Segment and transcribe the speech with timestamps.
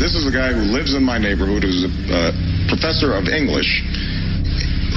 [0.00, 2.32] This is a guy who lives in my neighborhood, who's a uh,
[2.72, 3.68] professor of English,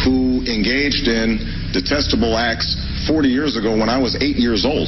[0.07, 1.43] who engaged in
[1.75, 2.71] detestable acts
[3.05, 4.87] 40 years ago when I was eight years old.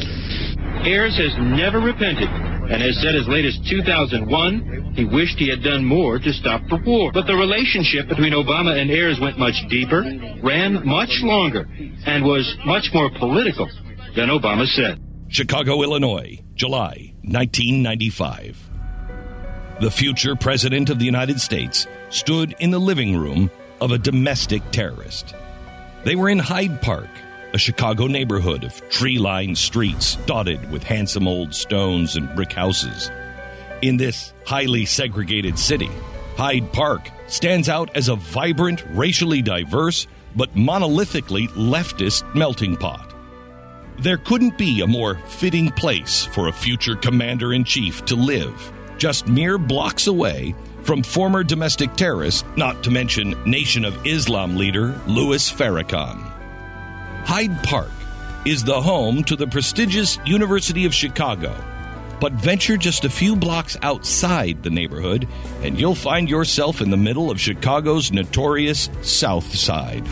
[0.87, 5.61] Ayers has never repented and has said as late as 2001 he wished he had
[5.61, 7.11] done more to stop the war.
[7.11, 9.99] But the relationship between Obama and Ayers went much deeper,
[10.41, 11.67] ran much longer,
[12.07, 13.67] and was much more political
[14.15, 14.95] than Obama said.
[15.27, 18.74] Chicago, Illinois, July 1995.
[19.81, 24.61] The future President of the United States stood in the living room of a domestic
[24.71, 25.35] terrorist.
[26.05, 27.09] They were in Hyde Park,
[27.53, 33.11] a Chicago neighborhood of tree lined streets dotted with handsome old stones and brick houses.
[33.81, 35.91] In this highly segregated city,
[36.37, 43.13] Hyde Park stands out as a vibrant, racially diverse, but monolithically leftist melting pot.
[43.99, 48.71] There couldn't be a more fitting place for a future commander in chief to live,
[48.97, 54.99] just mere blocks away from former domestic terrorist, not to mention Nation of Islam leader
[55.07, 56.17] Louis Farrakhan.
[57.25, 57.91] Hyde Park
[58.45, 61.55] is the home to the prestigious University of Chicago.
[62.21, 65.27] But venture just a few blocks outside the neighborhood,
[65.63, 70.05] and you'll find yourself in the middle of Chicago's notorious South Side.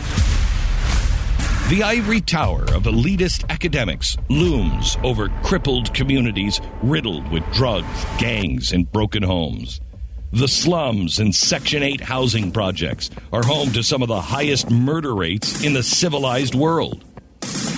[1.70, 8.92] The ivory tower of elitist academics looms over crippled communities riddled with drugs, gangs, and
[8.92, 9.80] broken homes.
[10.30, 15.14] The slums and Section 8 housing projects are home to some of the highest murder
[15.14, 17.02] rates in the civilized world.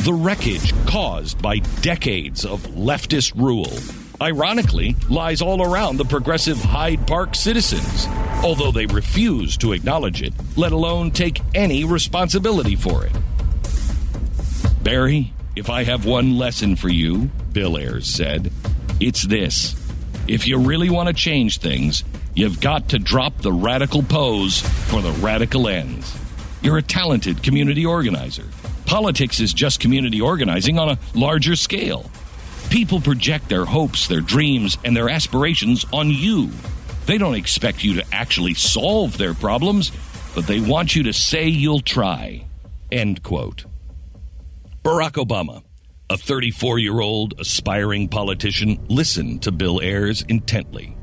[0.02, 3.72] The wreckage caused by decades of leftist rule,
[4.20, 8.08] ironically, lies all around the progressive Hyde Park citizens,
[8.42, 13.12] although they refuse to acknowledge it, let alone take any responsibility for it.
[14.86, 18.52] Barry, if I have one lesson for you, Bill Ayers said,
[19.00, 19.74] it's this.
[20.28, 22.04] If you really want to change things,
[22.34, 26.16] you've got to drop the radical pose for the radical ends.
[26.62, 28.44] You're a talented community organizer.
[28.84, 32.08] Politics is just community organizing on a larger scale.
[32.70, 36.48] People project their hopes, their dreams, and their aspirations on you.
[37.06, 39.90] They don't expect you to actually solve their problems,
[40.36, 42.46] but they want you to say you'll try.
[42.92, 43.64] End quote.
[44.86, 45.64] Barack Obama,
[46.08, 50.96] a 34 year old aspiring politician, listened to Bill Ayers intently.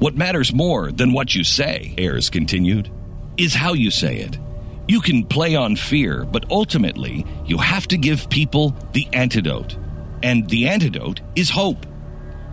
[0.00, 2.90] What matters more than what you say, Ayers continued,
[3.36, 4.36] is how you say it.
[4.88, 9.76] You can play on fear, but ultimately, you have to give people the antidote.
[10.24, 11.86] And the antidote is hope.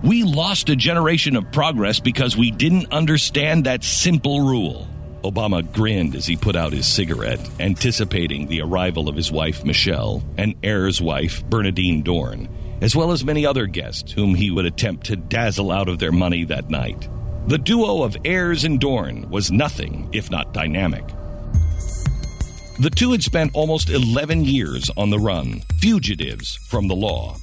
[0.03, 4.88] We lost a generation of progress because we didn't understand that simple rule.
[5.24, 10.24] Obama grinned as he put out his cigarette, anticipating the arrival of his wife, Michelle,
[10.38, 12.47] and Ayers' wife, Bernardine Dohrn,
[12.81, 16.12] as well as many other guests whom he would attempt to dazzle out of their
[16.12, 17.09] money that night.
[17.47, 21.03] The duo of Ayers and Dohrn was nothing if not dynamic.
[22.79, 27.35] The two had spent almost 11 years on the run, fugitives from the law.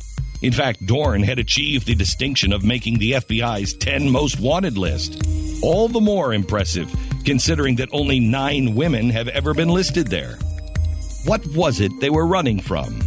[0.42, 5.22] In fact, Dohrn had achieved the distinction of making the FBI's 10 most wanted list.
[5.62, 6.91] All the more impressive
[7.26, 10.38] considering that only nine women have ever been listed there.
[11.26, 13.00] What was it they were running from?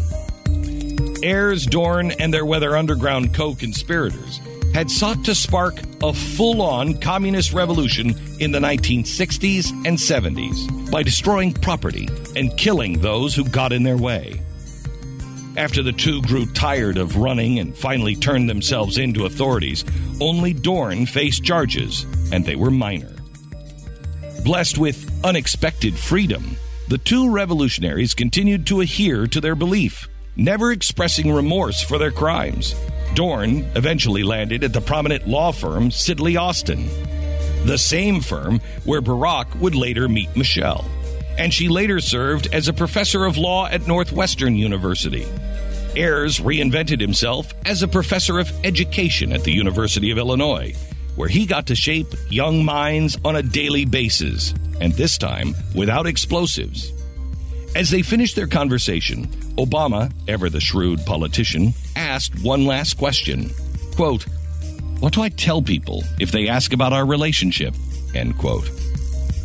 [1.23, 4.39] Ayers, Dohrn, and their Weather Underground co conspirators
[4.73, 8.09] had sought to spark a full on communist revolution
[8.39, 13.97] in the 1960s and 70s by destroying property and killing those who got in their
[13.97, 14.39] way.
[15.57, 19.83] After the two grew tired of running and finally turned themselves in to authorities,
[20.21, 23.18] only Dohrn faced charges, and they were minor.
[24.43, 26.55] Blessed with unexpected freedom,
[26.87, 30.07] the two revolutionaries continued to adhere to their belief,
[30.37, 32.73] never expressing remorse for their crimes.
[33.15, 36.87] Dohrn eventually landed at the prominent law firm Sidley Austin,
[37.65, 40.85] the same firm where Barack would later meet Michelle.
[41.37, 45.27] And she later served as a professor of law at Northwestern University.
[45.97, 50.73] Ayers reinvented himself as a professor of education at the University of Illinois,
[51.19, 56.07] where he got to shape young minds on a daily basis, and this time without
[56.07, 56.93] explosives.
[57.75, 59.27] As they finished their conversation,
[59.57, 63.49] Obama, ever the shrewd politician, asked one last question.
[63.97, 64.27] Quote,
[65.01, 67.75] What do I tell people if they ask about our relationship?
[68.15, 68.71] End quote.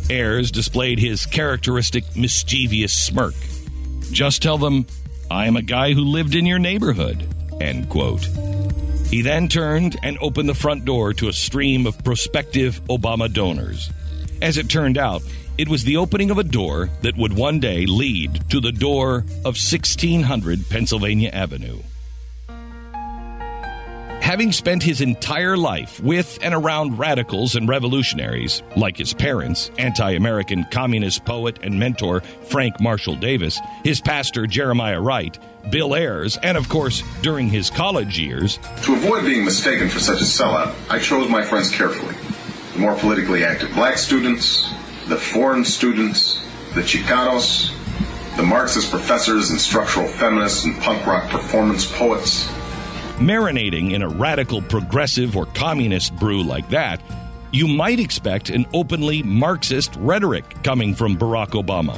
[0.09, 3.35] Ayers displayed his characteristic mischievous smirk.
[4.11, 4.85] Just tell them,
[5.29, 7.27] I am a guy who lived in your neighborhood.
[7.59, 8.29] End quote.
[9.09, 13.89] He then turned and opened the front door to a stream of prospective Obama donors.
[14.41, 15.21] As it turned out,
[15.57, 19.19] it was the opening of a door that would one day lead to the door
[19.45, 21.79] of 1600 Pennsylvania Avenue.
[24.35, 30.11] Having spent his entire life with and around radicals and revolutionaries, like his parents, anti
[30.11, 35.39] American communist poet and mentor Frank Marshall Davis, his pastor Jeremiah Wright,
[35.71, 40.19] Bill Ayers, and of course, during his college years, To avoid being mistaken for such
[40.19, 42.13] a sellout, I chose my friends carefully.
[42.73, 44.69] The more politically active black students,
[45.07, 46.41] the foreign students,
[46.73, 47.71] the Chicanos,
[48.35, 52.51] the Marxist professors and structural feminists and punk rock performance poets.
[53.17, 57.01] Marinating in a radical progressive or communist brew like that,
[57.51, 61.97] you might expect an openly Marxist rhetoric coming from Barack Obama.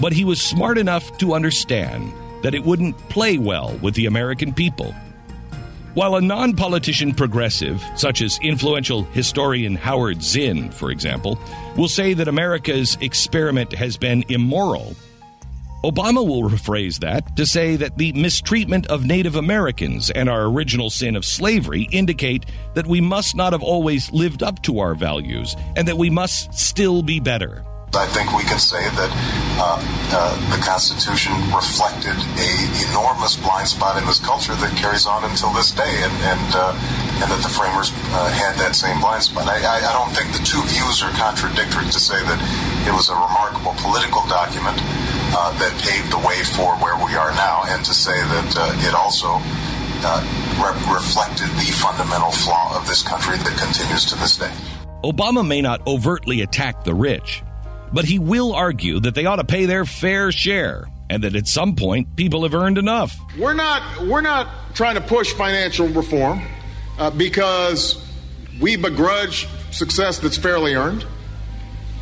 [0.00, 2.12] But he was smart enough to understand
[2.42, 4.94] that it wouldn't play well with the American people.
[5.94, 11.38] While a non politician progressive, such as influential historian Howard Zinn, for example,
[11.76, 14.94] will say that America's experiment has been immoral,
[15.82, 20.90] Obama will rephrase that to say that the mistreatment of Native Americans and our original
[20.90, 22.44] sin of slavery indicate
[22.74, 26.52] that we must not have always lived up to our values and that we must
[26.52, 27.64] still be better.
[27.94, 29.10] I think we can say that
[29.58, 29.80] uh,
[30.14, 32.50] uh, the Constitution reflected a
[32.92, 36.70] enormous blind spot in this culture that carries on until this day, and and, uh,
[37.18, 39.48] and that the framers uh, had that same blind spot.
[39.50, 42.38] I, I, I don't think the two views are contradictory to say that
[42.86, 44.78] it was a remarkable political document
[45.32, 48.88] uh, that paved the way for where we are now, and to say that uh,
[48.88, 49.40] it also.
[50.02, 54.50] Uh, re- reflected the fundamental flaw of this country that continues to this day.
[55.04, 57.42] Obama may not overtly attack the rich,
[57.92, 61.46] but he will argue that they ought to pay their fair share and that at
[61.48, 63.18] some point people have earned enough.
[63.38, 66.42] We're not we're not trying to push financial reform
[66.98, 68.06] uh, because
[68.60, 71.04] we begrudge success that's fairly earned.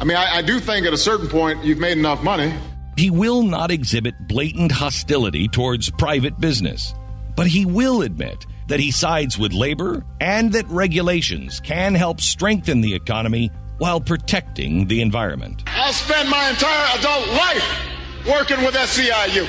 [0.01, 2.53] I mean, I, I do think at a certain point you've made enough money.
[2.99, 6.95] He will not exhibit blatant hostility towards private business,
[7.37, 12.81] but he will admit that he sides with labor and that regulations can help strengthen
[12.81, 15.63] the economy while protecting the environment.
[15.69, 19.49] I'll spend my entire adult life working with SEIU.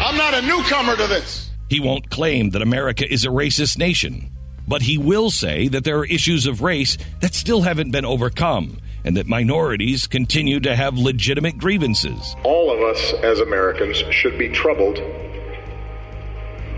[0.00, 1.50] I'm not a newcomer to this.
[1.68, 4.30] He won't claim that America is a racist nation,
[4.66, 8.80] but he will say that there are issues of race that still haven't been overcome
[9.04, 12.34] and that minorities continue to have legitimate grievances.
[12.44, 15.00] all of us as Americans should be troubled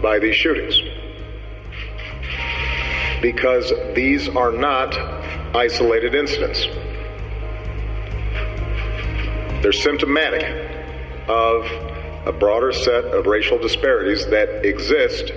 [0.02, 0.80] by these shootings.
[3.20, 4.96] Because these are not
[5.54, 6.66] isolated incidents.
[9.62, 10.44] They're symptomatic
[11.28, 11.66] of
[12.26, 15.30] a broader set of racial disparities that exist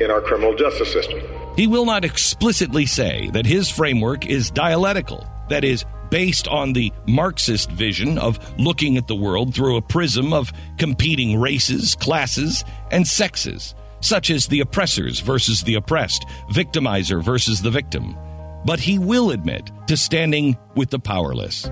[0.00, 1.20] in our criminal justice system.
[1.56, 6.92] He will not explicitly say that his framework is dialectical, that is, based on the
[7.06, 13.06] Marxist vision of looking at the world through a prism of competing races, classes, and
[13.06, 18.16] sexes, such as the oppressors versus the oppressed, victimizer versus the victim.
[18.64, 21.64] But he will admit to standing with the powerless.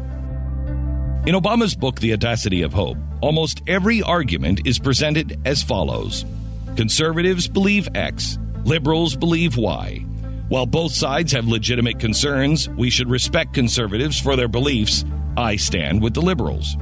[1.26, 6.24] In Obama's book, The Audacity of Hope, almost every argument is presented as follows
[6.76, 10.04] Conservatives believe X, liberals believe Y.
[10.48, 15.04] While both sides have legitimate concerns, we should respect conservatives for their beliefs.
[15.36, 16.76] I stand with the liberals.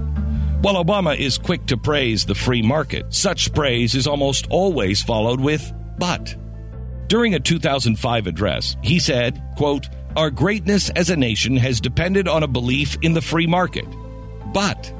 [0.62, 5.40] While Obama is quick to praise the free market, such praise is almost always followed
[5.40, 6.37] with but.
[7.08, 12.42] During a 2005 address, he said, quote, Our greatness as a nation has depended on
[12.42, 13.87] a belief in the free market.
[14.52, 14.92] But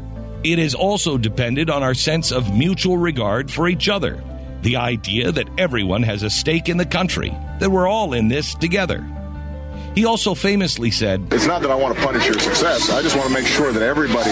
[0.43, 4.23] it has also depended on our sense of mutual regard for each other,
[4.63, 8.55] the idea that everyone has a stake in the country, that we're all in this
[8.55, 9.05] together.
[9.95, 12.91] He also famously said, It's not that I want to punish your success.
[12.91, 14.31] I just want to make sure that everybody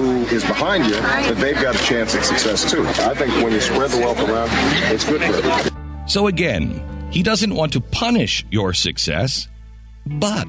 [0.00, 2.82] who is behind you, that they've got a chance at success too.
[2.86, 4.48] I think when you spread the wealth around,
[4.90, 5.70] it's good for everybody.
[6.06, 9.48] So again, he doesn't want to punish your success,
[10.06, 10.48] but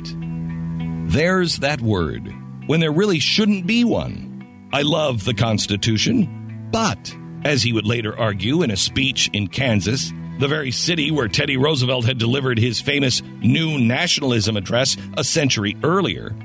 [1.08, 2.34] there's that word
[2.68, 4.70] when there really shouldn't be one.
[4.72, 7.14] I love the Constitution, but,
[7.44, 11.58] as he would later argue in a speech in Kansas, the very city where Teddy
[11.58, 16.36] Roosevelt had delivered his famous New Nationalism address a century earlier,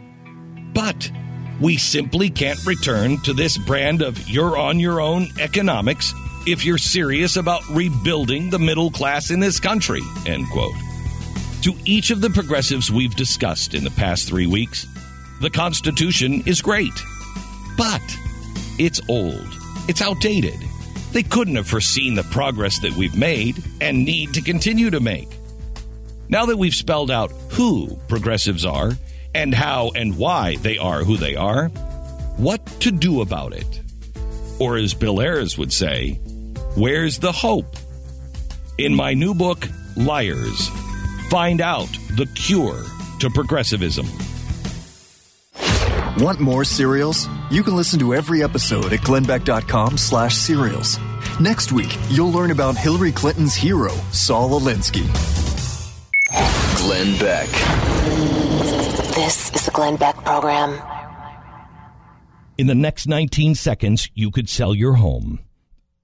[0.74, 1.10] but
[1.60, 6.12] we simply can't return to this brand of you're on your own economics
[6.46, 10.00] if you're serious about rebuilding the middle class in this country.
[10.26, 10.74] End quote.
[11.62, 14.86] To each of the progressives we've discussed in the past three weeks,
[15.40, 16.92] the Constitution is great,
[17.76, 18.02] but
[18.78, 19.48] it's old,
[19.88, 20.67] it's outdated.
[21.12, 25.28] They couldn't have foreseen the progress that we've made and need to continue to make.
[26.28, 28.92] Now that we've spelled out who progressives are
[29.34, 31.68] and how and why they are who they are,
[32.36, 33.80] what to do about it?
[34.58, 36.14] Or as Bill Ayers would say,
[36.74, 37.76] where's the hope?
[38.76, 40.68] In my new book, Liars,
[41.30, 42.84] find out the cure
[43.20, 44.06] to progressivism.
[46.18, 47.28] Want more serials?
[47.48, 50.98] You can listen to every episode at glennbeck.com slash serials.
[51.38, 55.06] Next week, you'll learn about Hillary Clinton's hero, Saul Alinsky.
[56.76, 57.48] Glenn Beck.
[59.14, 60.82] This is the Glenn Beck Program.
[62.56, 65.38] In the next 19 seconds, you could sell your home.